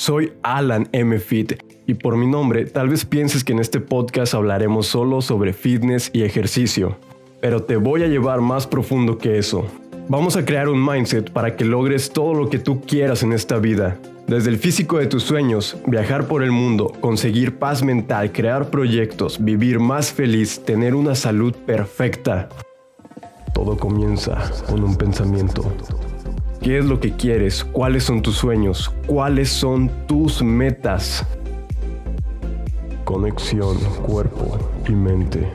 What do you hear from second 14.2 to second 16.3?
Desde el físico de tus sueños, viajar